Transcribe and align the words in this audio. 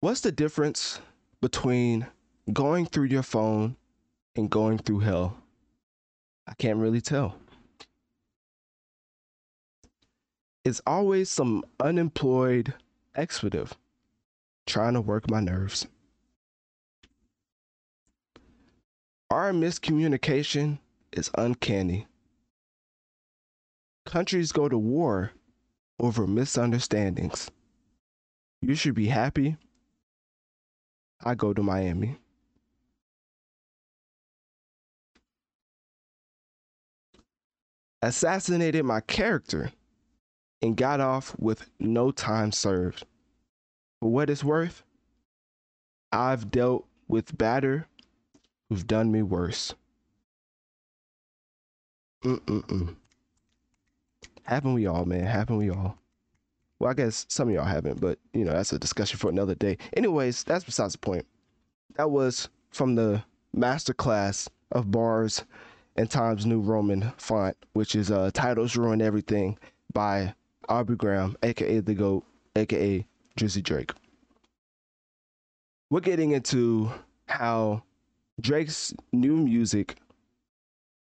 What's 0.00 0.20
the 0.20 0.30
difference 0.30 1.00
between 1.40 2.06
going 2.52 2.86
through 2.86 3.06
your 3.06 3.24
phone 3.24 3.74
and 4.36 4.48
going 4.48 4.78
through 4.78 5.00
hell? 5.00 5.36
I 6.46 6.54
can't 6.54 6.78
really 6.78 7.00
tell. 7.00 7.34
It's 10.64 10.80
always 10.86 11.28
some 11.28 11.64
unemployed 11.80 12.74
expletive 13.16 13.76
trying 14.68 14.94
to 14.94 15.00
work 15.00 15.28
my 15.28 15.40
nerves. 15.40 15.88
Our 19.30 19.50
miscommunication 19.50 20.78
is 21.12 21.28
uncanny. 21.36 22.06
Countries 24.06 24.52
go 24.52 24.68
to 24.68 24.78
war 24.78 25.32
over 25.98 26.24
misunderstandings. 26.28 27.50
You 28.62 28.76
should 28.76 28.94
be 28.94 29.06
happy. 29.06 29.56
I 31.24 31.34
go 31.34 31.52
to 31.52 31.62
Miami. 31.62 32.16
Assassinated 38.00 38.84
my 38.84 39.00
character 39.00 39.72
and 40.62 40.76
got 40.76 41.00
off 41.00 41.34
with 41.38 41.68
no 41.80 42.10
time 42.10 42.52
served. 42.52 43.04
For 44.00 44.10
what 44.10 44.30
it's 44.30 44.44
worth, 44.44 44.84
I've 46.12 46.50
dealt 46.50 46.86
with 47.08 47.36
batter 47.36 47.88
who've 48.68 48.86
done 48.86 49.10
me 49.10 49.22
worse. 49.22 49.74
Mm-mm-mm. 52.22 52.96
Haven't 54.44 54.74
we 54.74 54.86
all, 54.86 55.04
man? 55.04 55.26
Haven't 55.26 55.56
we 55.56 55.70
all? 55.70 55.98
Well, 56.78 56.90
I 56.90 56.94
guess 56.94 57.26
some 57.28 57.48
of 57.48 57.54
y'all 57.54 57.64
haven't, 57.64 58.00
but 58.00 58.18
you 58.32 58.44
know, 58.44 58.52
that's 58.52 58.72
a 58.72 58.78
discussion 58.78 59.18
for 59.18 59.30
another 59.30 59.54
day. 59.54 59.78
Anyways, 59.96 60.44
that's 60.44 60.64
besides 60.64 60.92
the 60.92 60.98
point. 60.98 61.26
That 61.96 62.10
was 62.10 62.48
from 62.70 62.94
the 62.94 63.22
masterclass 63.56 64.48
of 64.70 64.90
bars 64.90 65.44
and 65.96 66.08
Times 66.08 66.46
New 66.46 66.60
Roman 66.60 67.12
font, 67.16 67.56
which 67.72 67.94
is 67.96 68.10
uh 68.10 68.30
Titles 68.32 68.76
Ruin 68.76 69.02
Everything 69.02 69.58
by 69.92 70.34
Aubrey 70.68 70.96
Graham, 70.96 71.36
aka 71.42 71.80
the 71.80 71.94
GOAT, 71.94 72.24
aka 72.54 73.04
Drizzy 73.36 73.62
Drake. 73.62 73.92
We're 75.90 76.00
getting 76.00 76.32
into 76.32 76.90
how 77.26 77.82
Drake's 78.40 78.94
new 79.12 79.36
music 79.36 79.96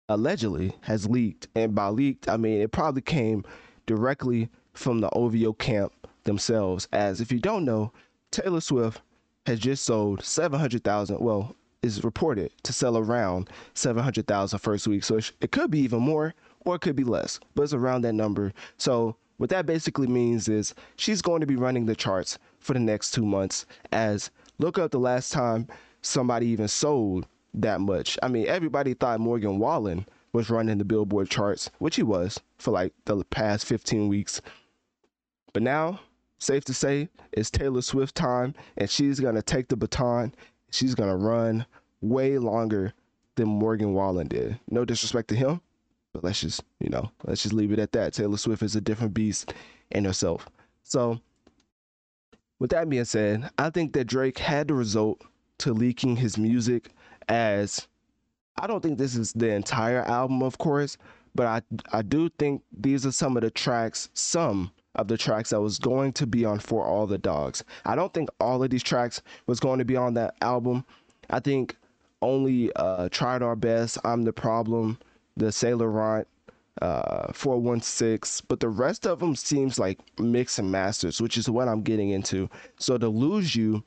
allegedly 0.08 0.76
has 0.82 1.10
leaked. 1.10 1.48
And 1.56 1.76
by 1.76 1.90
leaked, 1.90 2.30
I 2.30 2.38
mean 2.38 2.62
it 2.62 2.72
probably 2.72 3.02
came 3.02 3.44
directly 3.86 4.50
from 4.78 5.02
the 5.02 5.10
OVO 5.10 5.54
camp 5.54 5.92
themselves. 6.24 6.88
As 6.94 7.20
if 7.22 7.32
you 7.32 7.40
don't 7.40 7.66
know, 7.66 7.92
Taylor 8.32 8.62
Swift 8.62 9.02
has 9.46 9.60
just 9.60 9.84
sold 9.84 10.24
700,000, 10.24 11.20
well, 11.20 11.56
is 11.82 12.04
reported 12.04 12.52
to 12.64 12.74
sell 12.74 12.98
around 12.98 13.50
700,000 13.74 14.60
first 14.60 14.88
week. 14.88 15.04
So 15.04 15.20
it 15.42 15.52
could 15.52 15.72
be 15.72 15.80
even 15.80 16.02
more 16.02 16.34
or 16.66 16.76
it 16.76 16.82
could 16.82 16.96
be 16.96 17.04
less, 17.04 17.40
but 17.56 17.64
it's 17.64 17.74
around 17.74 18.02
that 18.04 18.14
number. 18.14 18.54
So 18.78 19.16
what 19.38 19.50
that 19.52 19.66
basically 19.66 20.08
means 20.08 20.48
is 20.50 20.74
she's 20.98 21.22
going 21.22 21.42
to 21.42 21.48
be 21.48 21.56
running 21.56 21.86
the 21.86 21.96
charts 21.96 22.38
for 22.60 22.74
the 22.74 22.80
next 22.80 23.12
two 23.12 23.26
months. 23.26 23.66
As 23.92 24.32
look 24.60 24.78
up 24.78 24.92
the 24.92 25.00
last 25.00 25.32
time 25.32 25.68
somebody 26.02 26.48
even 26.48 26.68
sold 26.68 27.26
that 27.54 27.82
much. 27.82 28.18
I 28.22 28.28
mean, 28.28 28.48
everybody 28.48 28.94
thought 28.94 29.20
Morgan 29.20 29.60
Wallen 29.60 30.06
was 30.34 30.50
running 30.50 30.78
the 30.78 30.86
Billboard 30.86 31.30
charts, 31.30 31.70
which 31.80 31.96
he 31.96 32.04
was 32.04 32.40
for 32.58 32.72
like 32.72 32.94
the 33.06 33.24
past 33.26 33.66
15 33.66 34.08
weeks. 34.08 34.42
But 35.58 35.64
now, 35.64 36.02
safe 36.38 36.66
to 36.66 36.74
say, 36.76 37.10
it's 37.32 37.50
Taylor 37.50 37.82
Swift 37.82 38.14
time, 38.14 38.54
and 38.78 38.88
she's 38.88 39.20
gonna 39.20 39.42
take 39.42 39.70
the 39.70 39.76
baton. 39.76 40.36
She's 40.70 40.94
gonna 40.94 41.18
run 41.18 41.66
way 42.00 42.38
longer 42.38 42.94
than 43.34 43.48
Morgan 43.48 43.96
Wallen 43.96 44.28
did. 44.28 44.60
No 44.70 44.86
disrespect 44.86 45.30
to 45.30 45.36
him, 45.36 45.62
but 46.14 46.24
let's 46.24 46.42
just, 46.42 46.62
you 46.80 46.92
know, 46.92 47.10
let's 47.24 47.42
just 47.42 47.56
leave 47.56 47.72
it 47.72 47.80
at 47.80 47.92
that. 47.94 48.14
Taylor 48.14 48.38
Swift 48.38 48.62
is 48.62 48.76
a 48.76 48.82
different 48.82 49.16
beast 49.16 49.52
in 49.90 50.06
herself. 50.06 50.48
So, 50.84 51.20
with 52.60 52.70
that 52.70 52.88
being 52.88 53.06
said, 53.06 53.50
I 53.58 53.72
think 53.72 53.94
that 53.94 54.06
Drake 54.06 54.38
had 54.38 54.68
the 54.68 54.76
result 54.76 55.24
to 55.58 55.74
leaking 55.74 56.18
his 56.18 56.38
music 56.38 56.92
as 57.30 57.88
I 58.58 58.68
don't 58.68 58.84
think 58.84 59.00
this 59.00 59.16
is 59.16 59.34
the 59.34 59.50
entire 59.50 60.04
album, 60.04 60.44
of 60.44 60.60
course, 60.60 61.00
but 61.34 61.48
I 61.48 61.62
I 61.92 62.04
do 62.04 62.30
think 62.38 62.62
these 62.72 63.08
are 63.08 63.12
some 63.12 63.36
of 63.38 63.42
the 63.42 63.50
tracks, 63.50 64.10
some 64.14 64.72
of 64.98 65.08
the 65.08 65.18
tracks 65.18 65.52
that 65.52 65.62
was 65.62 65.80
going 65.80 66.14
to 66.14 66.28
be 66.28 66.46
on 66.46 66.60
For 66.60 66.86
All 66.86 67.08
the 67.08 67.18
Dogs. 67.18 67.64
I 67.86 67.96
don't 67.96 68.14
think 68.14 68.30
all 68.40 68.64
of 68.64 68.70
these 68.70 68.84
tracks 68.84 69.22
was 69.46 69.60
going 69.60 69.80
to 69.80 69.86
be 69.86 69.96
on 69.96 70.14
that 70.16 70.36
album. 70.42 70.86
I 71.30 71.40
think 71.40 71.76
only 72.22 72.72
uh, 72.76 73.10
Tried 73.10 73.42
Our 73.42 73.56
Best, 73.56 73.98
I'm 74.04 74.24
the 74.24 74.34
Problem, 74.34 74.98
the 75.36 75.52
Sailor 75.52 75.90
Laurent, 75.90 76.28
uh, 76.82 77.32
416, 77.34 78.46
but 78.48 78.60
the 78.60 78.70
rest 78.70 79.06
of 79.06 79.20
them 79.20 79.36
seems 79.36 79.80
like 79.80 80.00
mix 80.20 80.60
and 80.60 80.72
masters, 80.72 81.22
which 81.22 81.38
is 81.38 81.50
what 81.50 81.68
I'm 81.68 81.82
getting 81.82 82.10
into. 82.10 82.50
So 82.80 82.98
to 82.98 83.08
lose 83.08 83.56
you 83.56 83.84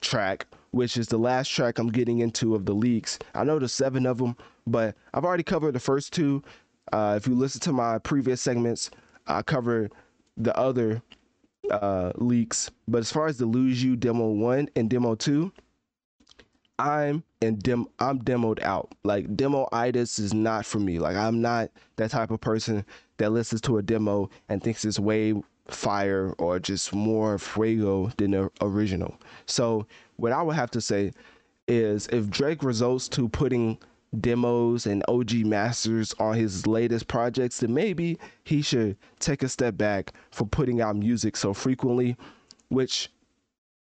track, 0.00 0.46
which 0.70 0.96
is 0.96 1.08
the 1.08 1.18
last 1.18 1.48
track 1.48 1.78
I'm 1.78 1.88
getting 1.88 2.20
into 2.20 2.54
of 2.54 2.64
the 2.64 2.74
leaks. 2.74 3.18
I 3.34 3.44
know 3.44 3.58
there's 3.58 3.72
seven 3.72 4.06
of 4.06 4.18
them, 4.18 4.36
but 4.66 4.94
I've 5.14 5.24
already 5.24 5.42
covered 5.42 5.74
the 5.74 5.80
first 5.80 6.12
two. 6.12 6.42
Uh, 6.92 7.14
if 7.16 7.26
you 7.26 7.34
listen 7.34 7.60
to 7.62 7.72
my 7.72 7.98
previous 7.98 8.40
segments, 8.40 8.90
I 9.26 9.42
covered 9.42 9.92
the 10.38 10.56
other 10.56 11.02
uh, 11.70 12.12
leaks. 12.16 12.70
But 12.86 12.98
as 12.98 13.12
far 13.12 13.26
as 13.26 13.38
the 13.38 13.46
Lose 13.46 13.82
You 13.82 13.96
demo 13.96 14.28
one 14.28 14.68
and 14.76 14.88
demo 14.88 15.14
two, 15.14 15.52
I'm 16.78 17.24
and 17.42 17.60
dem 17.62 17.86
I'm 17.98 18.20
demoed 18.20 18.62
out. 18.62 18.94
Like 19.04 19.36
demo 19.36 19.68
itis 19.72 20.18
is 20.18 20.32
not 20.32 20.64
for 20.64 20.78
me. 20.78 20.98
Like 20.98 21.16
I'm 21.16 21.40
not 21.40 21.70
that 21.96 22.10
type 22.10 22.30
of 22.30 22.40
person 22.40 22.84
that 23.18 23.32
listens 23.32 23.60
to 23.62 23.78
a 23.78 23.82
demo 23.82 24.30
and 24.48 24.62
thinks 24.62 24.84
it's 24.84 24.98
way 24.98 25.34
fire 25.66 26.34
or 26.38 26.58
just 26.58 26.94
more 26.94 27.38
fuego 27.38 28.10
than 28.16 28.30
the 28.30 28.50
original. 28.60 29.16
So 29.46 29.86
what 30.16 30.32
I 30.32 30.42
would 30.42 30.56
have 30.56 30.70
to 30.72 30.80
say 30.80 31.12
is 31.66 32.06
if 32.08 32.30
Drake 32.30 32.62
results 32.62 33.08
to 33.08 33.28
putting 33.28 33.78
demos 34.20 34.86
and 34.86 35.02
OG 35.08 35.32
masters 35.44 36.14
on 36.18 36.34
his 36.34 36.66
latest 36.66 37.08
projects, 37.08 37.60
then 37.60 37.74
maybe 37.74 38.18
he 38.44 38.62
should 38.62 38.96
take 39.18 39.42
a 39.42 39.48
step 39.48 39.76
back 39.76 40.12
for 40.30 40.46
putting 40.46 40.80
out 40.80 40.96
music 40.96 41.36
so 41.36 41.52
frequently. 41.52 42.16
Which, 42.68 43.10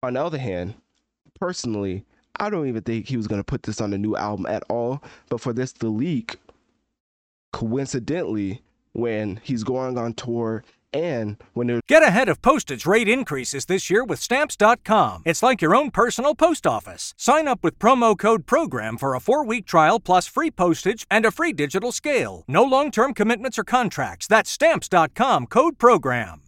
on 0.03 0.13
the 0.13 0.23
other 0.23 0.37
hand, 0.37 0.75
personally, 1.39 2.05
I 2.39 2.49
don't 2.49 2.67
even 2.67 2.81
think 2.81 3.07
he 3.07 3.17
was 3.17 3.27
going 3.27 3.39
to 3.39 3.45
put 3.45 3.63
this 3.63 3.81
on 3.81 3.93
a 3.93 3.97
new 3.97 4.15
album 4.15 4.45
at 4.47 4.63
all. 4.69 5.03
But 5.29 5.41
for 5.41 5.53
this 5.53 5.73
to 5.73 5.87
leak, 5.87 6.37
coincidentally, 7.53 8.61
when 8.93 9.39
he's 9.43 9.63
going 9.63 9.97
on 9.97 10.13
tour 10.13 10.63
and 10.93 11.37
when 11.53 11.67
they're 11.67 11.81
Get 11.91 12.03
ahead 12.03 12.29
of 12.29 12.41
postage 12.41 12.85
rate 12.85 13.09
increases 13.09 13.65
this 13.65 13.89
year 13.89 14.05
with 14.05 14.19
stamps.com. 14.21 15.23
It's 15.25 15.43
like 15.43 15.61
your 15.61 15.75
own 15.75 15.91
personal 15.91 16.35
post 16.35 16.65
office. 16.65 17.13
Sign 17.17 17.49
up 17.49 17.59
with 17.63 17.79
promo 17.79 18.17
code 18.17 18.45
PROGRAM 18.45 18.97
for 18.97 19.13
a 19.13 19.19
4-week 19.19 19.65
trial 19.65 19.99
plus 19.99 20.25
free 20.25 20.51
postage 20.51 21.05
and 21.11 21.25
a 21.25 21.31
free 21.31 21.51
digital 21.51 21.91
scale. 21.91 22.45
No 22.47 22.63
long-term 22.63 23.13
commitments 23.13 23.59
or 23.59 23.65
contracts. 23.65 24.25
That's 24.25 24.49
stamps.com 24.49 25.47
code 25.47 25.77
PROGRAM. 25.77 26.43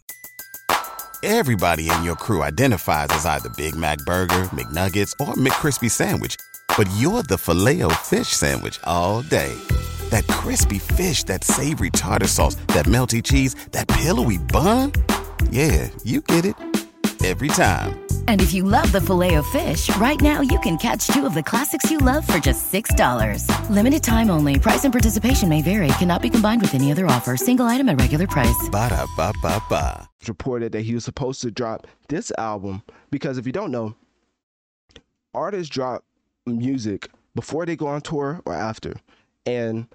Everybody 1.24 1.90
in 1.90 2.04
your 2.04 2.16
crew 2.16 2.42
identifies 2.42 3.08
as 3.12 3.26
either 3.26 3.50
Big 3.58 3.76
Mac 3.76 3.98
burger, 4.06 4.46
McNuggets, 4.52 5.12
or 5.20 5.34
McCrispy 5.34 5.92
sandwich, 5.92 6.38
but 6.78 6.90
you're 6.96 7.24
the 7.24 7.38
Filet-O-Fish 7.38 8.30
sandwich 8.30 8.80
all 8.86 9.24
day 9.24 9.58
that 10.14 10.28
crispy 10.28 10.78
fish, 10.78 11.24
that 11.24 11.44
savory 11.44 11.90
tartar 11.90 12.28
sauce, 12.28 12.56
that 12.68 12.86
melty 12.86 13.22
cheese, 13.22 13.56
that 13.72 13.88
pillowy 13.88 14.38
bun. 14.38 14.92
Yeah, 15.50 15.90
you 16.04 16.22
get 16.22 16.46
it 16.46 16.56
every 17.26 17.48
time. 17.48 18.00
And 18.28 18.42
if 18.42 18.54
you 18.54 18.64
love 18.64 18.92
the 18.92 19.02
Filet-O-Fish, 19.02 19.96
right 19.98 20.20
now 20.20 20.42
you 20.42 20.60
can 20.60 20.78
catch 20.78 21.08
two 21.08 21.26
of 21.26 21.34
the 21.34 21.42
classics 21.44 21.90
you 21.90 21.98
love 21.98 22.28
for 22.28 22.38
just 22.38 22.72
$6. 22.72 23.48
Limited 23.70 24.04
time 24.04 24.30
only. 24.30 24.60
Price 24.60 24.84
and 24.84 24.94
participation 24.94 25.50
may 25.50 25.62
vary. 25.62 25.88
Cannot 26.00 26.22
be 26.22 26.30
combined 26.30 26.62
with 26.62 26.76
any 26.76 26.92
other 26.92 27.06
offer. 27.08 27.38
Single 27.38 27.66
item 27.66 27.90
at 27.90 28.00
regular 28.00 28.28
price. 28.28 28.70
Ba 28.70 28.90
da 28.90 29.06
ba 29.18 29.34
ba 29.42 29.62
ba. 29.70 30.10
reported 30.28 30.74
that 30.74 30.82
he 30.82 30.94
was 30.94 31.04
supposed 31.06 31.42
to 31.42 31.52
drop 31.52 31.88
this 32.10 32.32
album 32.38 32.84
because 33.10 33.38
if 33.38 33.46
you 33.46 33.52
don't 33.52 33.72
know, 33.72 33.96
artists 35.34 35.74
drop 35.74 36.04
music 36.46 37.10
before 37.36 37.66
they 37.66 37.76
go 37.76 37.88
on 37.88 38.02
tour 38.02 38.42
or 38.46 38.54
after. 38.54 38.94
And 39.46 39.88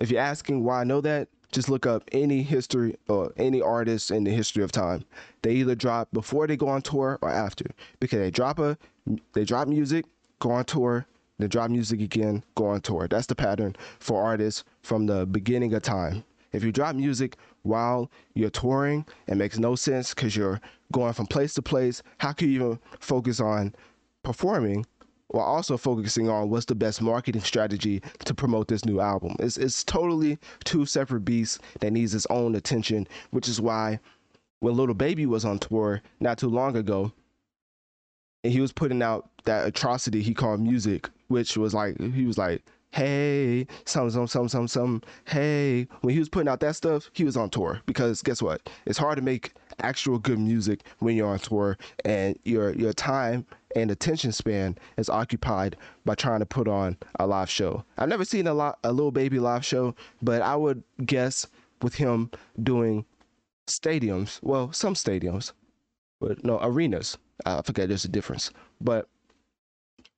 if 0.00 0.10
you're 0.10 0.20
asking 0.20 0.64
why 0.64 0.80
I 0.80 0.84
know 0.84 1.00
that, 1.02 1.28
just 1.52 1.68
look 1.68 1.84
up 1.84 2.04
any 2.12 2.42
history 2.42 2.96
or 3.08 3.32
any 3.36 3.60
artist 3.60 4.10
in 4.10 4.24
the 4.24 4.30
history 4.30 4.62
of 4.62 4.72
time. 4.72 5.04
They 5.42 5.54
either 5.54 5.74
drop 5.74 6.08
before 6.12 6.46
they 6.46 6.56
go 6.56 6.68
on 6.68 6.82
tour 6.82 7.18
or 7.22 7.28
after 7.28 7.66
because 7.98 8.18
they 8.20 8.30
drop 8.30 8.58
a 8.58 8.78
they 9.32 9.44
drop 9.44 9.66
music, 9.66 10.04
go 10.38 10.52
on 10.52 10.64
tour, 10.64 11.06
they 11.38 11.48
drop 11.48 11.70
music 11.70 12.00
again, 12.00 12.44
go 12.54 12.66
on 12.66 12.80
tour. 12.80 13.08
That's 13.08 13.26
the 13.26 13.34
pattern 13.34 13.74
for 13.98 14.22
artists 14.22 14.64
from 14.82 15.06
the 15.06 15.26
beginning 15.26 15.74
of 15.74 15.82
time. 15.82 16.22
If 16.52 16.62
you 16.64 16.72
drop 16.72 16.94
music 16.94 17.36
while 17.62 18.10
you're 18.34 18.50
touring, 18.50 19.06
it 19.26 19.36
makes 19.36 19.58
no 19.58 19.74
sense 19.74 20.14
because 20.14 20.36
you're 20.36 20.60
going 20.92 21.12
from 21.12 21.26
place 21.26 21.54
to 21.54 21.62
place. 21.62 22.02
How 22.18 22.32
can 22.32 22.48
you 22.48 22.54
even 22.54 22.78
focus 23.00 23.40
on 23.40 23.74
performing 24.22 24.86
while 25.30 25.46
also 25.46 25.76
focusing 25.76 26.28
on 26.28 26.50
what's 26.50 26.66
the 26.66 26.74
best 26.74 27.00
marketing 27.00 27.42
strategy 27.42 28.02
to 28.24 28.34
promote 28.34 28.68
this 28.68 28.84
new 28.84 29.00
album? 29.00 29.36
It's, 29.38 29.56
it's 29.56 29.84
totally 29.84 30.38
two 30.64 30.86
separate 30.86 31.20
beasts 31.20 31.58
that 31.80 31.92
needs 31.92 32.14
its 32.14 32.26
own 32.30 32.54
attention, 32.54 33.06
which 33.30 33.48
is 33.48 33.60
why 33.60 34.00
when 34.60 34.76
Lil 34.76 34.92
Baby 34.94 35.26
was 35.26 35.44
on 35.44 35.58
tour 35.58 36.02
not 36.20 36.38
too 36.38 36.48
long 36.48 36.76
ago, 36.76 37.12
and 38.42 38.52
he 38.52 38.60
was 38.60 38.72
putting 38.72 39.02
out 39.02 39.30
that 39.44 39.66
atrocity 39.66 40.22
he 40.22 40.34
called 40.34 40.60
music, 40.60 41.08
which 41.28 41.56
was 41.56 41.74
like 41.74 41.98
he 42.00 42.24
was 42.24 42.38
like, 42.38 42.62
hey, 42.92 43.66
some 43.84 44.10
some 44.10 44.26
some 44.26 44.48
some 44.48 44.68
some 44.68 45.02
hey. 45.26 45.86
When 46.00 46.12
he 46.12 46.18
was 46.18 46.28
putting 46.28 46.48
out 46.48 46.60
that 46.60 46.76
stuff, 46.76 47.10
he 47.12 47.24
was 47.24 47.36
on 47.36 47.50
tour 47.50 47.80
because 47.86 48.22
guess 48.22 48.42
what? 48.42 48.68
It's 48.86 48.98
hard 48.98 49.16
to 49.16 49.22
make 49.22 49.52
actual 49.82 50.18
good 50.18 50.38
music 50.38 50.82
when 50.98 51.16
you're 51.16 51.28
on 51.28 51.38
tour 51.38 51.78
and 52.04 52.38
your 52.44 52.72
your 52.74 52.92
time 52.92 53.46
and 53.76 53.90
attention 53.90 54.32
span 54.32 54.76
is 54.96 55.08
occupied 55.08 55.76
by 56.04 56.14
trying 56.14 56.40
to 56.40 56.46
put 56.46 56.68
on 56.68 56.96
a 57.18 57.26
live 57.26 57.48
show. 57.48 57.84
I've 57.98 58.08
never 58.08 58.24
seen 58.24 58.46
a 58.46 58.54
lot 58.54 58.78
a 58.84 58.92
Lil 58.92 59.10
Baby 59.10 59.38
live 59.38 59.64
show, 59.64 59.94
but 60.22 60.42
I 60.42 60.56
would 60.56 60.82
guess 61.04 61.46
with 61.82 61.94
him 61.94 62.30
doing 62.62 63.04
stadiums, 63.66 64.40
well, 64.42 64.72
some 64.72 64.94
stadiums, 64.94 65.52
but 66.20 66.44
no 66.44 66.58
arenas. 66.60 67.16
I 67.46 67.62
forget 67.62 67.88
there's 67.88 68.04
a 68.04 68.08
difference, 68.08 68.50
but 68.80 69.08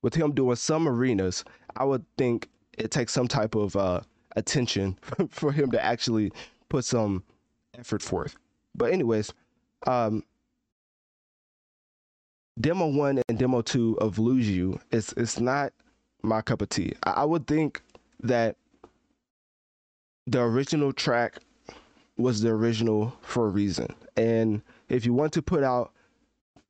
with 0.00 0.14
him 0.14 0.32
doing 0.32 0.56
some 0.56 0.88
arenas, 0.88 1.44
I 1.76 1.84
would 1.84 2.04
think 2.18 2.48
it 2.78 2.90
takes 2.90 3.12
some 3.12 3.28
type 3.28 3.54
of 3.54 3.76
uh, 3.76 4.00
attention 4.36 4.98
for 5.30 5.52
him 5.52 5.70
to 5.70 5.84
actually 5.84 6.32
put 6.68 6.84
some 6.84 7.22
effort 7.78 8.02
forth. 8.02 8.36
But 8.74 8.92
anyways, 8.92 9.32
um, 9.86 10.24
demo 12.60 12.86
one 12.86 13.22
and 13.28 13.38
demo 13.38 13.62
two 13.62 13.98
of 14.00 14.18
Lose 14.18 14.48
You 14.48 14.80
is 14.90 15.12
it's 15.16 15.40
not 15.40 15.72
my 16.22 16.40
cup 16.42 16.62
of 16.62 16.68
tea. 16.68 16.94
I, 17.04 17.10
I 17.10 17.24
would 17.24 17.46
think 17.46 17.82
that 18.20 18.56
the 20.26 20.40
original 20.40 20.92
track 20.92 21.38
was 22.16 22.40
the 22.40 22.50
original 22.50 23.12
for 23.22 23.46
a 23.46 23.50
reason. 23.50 23.88
And 24.16 24.62
if 24.88 25.04
you 25.04 25.12
want 25.12 25.32
to 25.32 25.42
put 25.42 25.64
out 25.64 25.92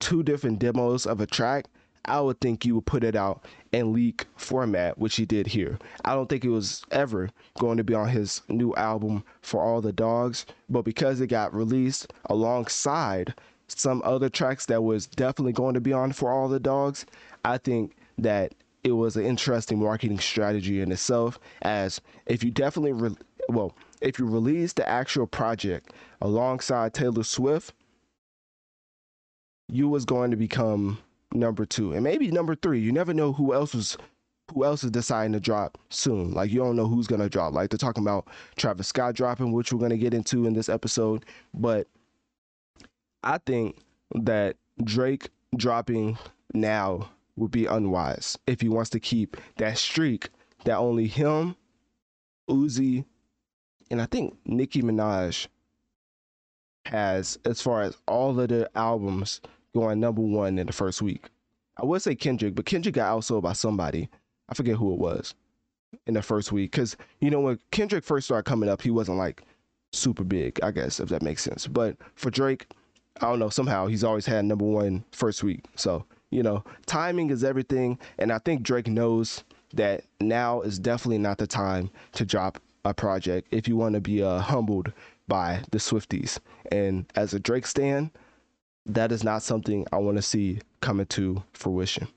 two 0.00 0.22
different 0.22 0.58
demos 0.58 1.06
of 1.06 1.20
a 1.20 1.26
track, 1.26 1.66
I 2.04 2.20
would 2.20 2.40
think 2.40 2.64
you 2.64 2.74
would 2.76 2.86
put 2.86 3.04
it 3.04 3.14
out 3.14 3.44
in 3.70 3.92
leak 3.92 4.26
format, 4.36 4.98
which 4.98 5.16
he 5.16 5.24
did 5.24 5.46
here. 5.46 5.78
I 6.04 6.14
don't 6.14 6.28
think 6.28 6.44
it 6.44 6.50
was 6.50 6.82
ever 6.90 7.30
going 7.58 7.76
to 7.76 7.84
be 7.84 7.94
on 7.94 8.08
his 8.08 8.42
new 8.48 8.74
album 8.74 9.24
for 9.40 9.62
all 9.62 9.80
the 9.80 9.92
dogs, 9.92 10.46
but 10.68 10.82
because 10.82 11.20
it 11.20 11.28
got 11.28 11.54
released 11.54 12.12
alongside 12.26 13.34
some 13.68 14.02
other 14.04 14.28
tracks 14.28 14.66
that 14.66 14.82
was 14.82 15.06
definitely 15.06 15.52
going 15.52 15.74
to 15.74 15.80
be 15.80 15.92
on 15.92 16.12
for 16.12 16.30
all 16.30 16.48
the 16.48 16.60
dogs, 16.60 17.06
I 17.44 17.58
think 17.58 17.94
that 18.18 18.54
it 18.84 18.92
was 18.92 19.16
an 19.16 19.24
interesting 19.24 19.78
marketing 19.78 20.18
strategy 20.18 20.80
in 20.80 20.90
itself. 20.90 21.38
As 21.62 22.00
if 22.26 22.42
you 22.42 22.50
definitely, 22.50 22.92
re- 22.92 23.16
well, 23.48 23.76
if 24.00 24.18
you 24.18 24.26
release 24.26 24.72
the 24.72 24.88
actual 24.88 25.26
project 25.26 25.92
alongside 26.20 26.92
Taylor 26.92 27.22
Swift, 27.22 27.72
you 29.68 29.88
was 29.88 30.04
going 30.04 30.30
to 30.32 30.36
become 30.36 30.98
number 31.32 31.64
two 31.64 31.92
and 31.92 32.02
maybe 32.02 32.30
number 32.30 32.54
three. 32.54 32.80
You 32.80 32.92
never 32.92 33.14
know 33.14 33.32
who 33.32 33.54
else 33.54 33.74
was 33.74 33.96
who 34.52 34.64
else 34.64 34.84
is 34.84 34.90
deciding 34.90 35.32
to 35.32 35.40
drop 35.40 35.78
soon. 35.90 36.32
Like 36.32 36.50
you 36.50 36.58
don't 36.60 36.76
know 36.76 36.86
who's 36.86 37.06
gonna 37.06 37.28
drop. 37.28 37.54
Like 37.54 37.70
they're 37.70 37.78
talking 37.78 38.04
about 38.04 38.28
Travis 38.56 38.88
Scott 38.88 39.14
dropping, 39.14 39.52
which 39.52 39.72
we're 39.72 39.80
gonna 39.80 39.96
get 39.96 40.14
into 40.14 40.46
in 40.46 40.52
this 40.52 40.68
episode. 40.68 41.24
But 41.54 41.88
I 43.22 43.38
think 43.38 43.76
that 44.14 44.56
Drake 44.84 45.30
dropping 45.56 46.18
now 46.54 47.08
would 47.36 47.50
be 47.50 47.66
unwise 47.66 48.38
if 48.46 48.60
he 48.60 48.68
wants 48.68 48.90
to 48.90 49.00
keep 49.00 49.36
that 49.56 49.78
streak 49.78 50.28
that 50.64 50.76
only 50.76 51.06
him, 51.06 51.56
Uzi, 52.48 53.04
and 53.90 54.00
I 54.00 54.06
think 54.06 54.36
Nicki 54.44 54.82
Minaj 54.82 55.46
has 56.86 57.38
as 57.44 57.60
far 57.60 57.82
as 57.82 57.96
all 58.06 58.38
of 58.38 58.48
the 58.48 58.68
albums 58.74 59.40
going 59.74 60.00
number 60.00 60.22
one 60.22 60.58
in 60.58 60.66
the 60.66 60.72
first 60.72 61.02
week. 61.02 61.26
I 61.76 61.84
would 61.84 62.02
say 62.02 62.14
Kendrick, 62.14 62.54
but 62.54 62.66
Kendrick 62.66 62.94
got 62.94 63.16
outsold 63.16 63.42
by 63.42 63.54
somebody. 63.54 64.08
I 64.48 64.54
forget 64.54 64.76
who 64.76 64.92
it 64.92 64.98
was 64.98 65.34
in 66.06 66.14
the 66.14 66.22
first 66.22 66.52
week. 66.52 66.72
Because, 66.72 66.96
you 67.20 67.30
know, 67.30 67.40
when 67.40 67.58
Kendrick 67.70 68.04
first 68.04 68.26
started 68.26 68.48
coming 68.48 68.68
up, 68.68 68.82
he 68.82 68.90
wasn't 68.90 69.18
like 69.18 69.42
super 69.92 70.24
big, 70.24 70.60
I 70.62 70.70
guess, 70.70 71.00
if 71.00 71.08
that 71.08 71.22
makes 71.22 71.42
sense. 71.42 71.66
But 71.66 71.96
for 72.14 72.30
Drake, 72.30 72.66
I 73.20 73.26
don't 73.26 73.38
know, 73.38 73.48
somehow 73.48 73.86
he's 73.86 74.04
always 74.04 74.26
had 74.26 74.44
number 74.44 74.64
one 74.64 75.04
first 75.12 75.42
week. 75.42 75.64
So, 75.76 76.04
you 76.30 76.42
know, 76.42 76.64
timing 76.86 77.30
is 77.30 77.44
everything. 77.44 77.98
And 78.18 78.32
I 78.32 78.38
think 78.38 78.62
Drake 78.62 78.88
knows 78.88 79.44
that 79.74 80.04
now 80.20 80.60
is 80.62 80.78
definitely 80.78 81.18
not 81.18 81.38
the 81.38 81.46
time 81.46 81.90
to 82.12 82.24
drop 82.24 82.58
a 82.84 82.92
project 82.92 83.48
if 83.50 83.68
you 83.68 83.76
want 83.76 83.94
to 83.94 84.00
be 84.00 84.22
uh, 84.22 84.38
humbled 84.38 84.92
by 85.28 85.62
the 85.70 85.78
Swifties. 85.78 86.38
And 86.70 87.06
as 87.14 87.32
a 87.32 87.40
Drake 87.40 87.66
stan, 87.66 88.10
that 88.86 89.12
is 89.12 89.22
not 89.24 89.42
something 89.42 89.86
I 89.92 89.96
want 89.98 90.16
to 90.18 90.22
see 90.22 90.60
coming 90.80 91.06
to 91.06 91.42
fruition. 91.52 92.08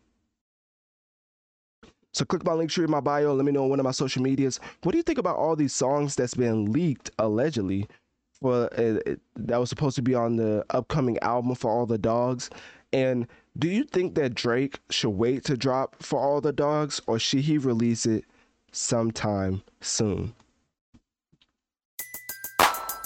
So 2.13 2.23
click 2.23 2.45
my 2.45 2.53
Linktree 2.53 2.85
in 2.85 2.91
my 2.91 3.01
bio. 3.01 3.33
Let 3.33 3.45
me 3.45 3.51
know 3.51 3.63
on 3.65 3.69
one 3.69 3.79
of 3.79 3.83
my 3.83 3.91
social 3.91 4.21
medias. 4.21 4.59
What 4.83 4.93
do 4.93 4.97
you 4.97 5.03
think 5.03 5.19
about 5.19 5.35
all 5.35 5.55
these 5.55 5.73
songs 5.73 6.15
that's 6.15 6.33
been 6.33 6.71
leaked 6.71 7.11
allegedly 7.19 7.87
for 8.31 8.73
uh, 8.79 9.15
that 9.35 9.57
was 9.57 9.69
supposed 9.69 9.97
to 9.97 10.01
be 10.01 10.15
on 10.15 10.37
the 10.37 10.65
upcoming 10.69 11.19
album 11.19 11.55
for 11.55 11.69
all 11.69 11.85
the 11.85 11.97
dogs? 11.97 12.49
And 12.93 13.27
do 13.59 13.67
you 13.67 13.83
think 13.83 14.15
that 14.15 14.33
Drake 14.33 14.79
should 14.89 15.09
wait 15.09 15.43
to 15.45 15.57
drop 15.57 16.01
for 16.01 16.17
all 16.19 16.39
the 16.39 16.53
dogs, 16.53 17.01
or 17.05 17.19
should 17.19 17.41
he 17.41 17.57
release 17.57 18.05
it 18.05 18.23
sometime 18.71 19.61
soon? 19.81 20.33